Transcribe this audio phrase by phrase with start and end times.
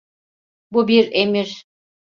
[0.71, 1.65] Bu bir emir.